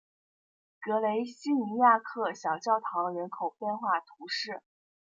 [0.81, 4.63] 格雷西尼亚克小教堂人口变化图示